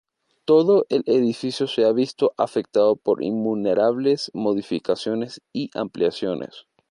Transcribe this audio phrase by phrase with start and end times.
[0.45, 6.65] Todo el edificio se ha visto afectado por innumerables modificaciones y ampliaciones.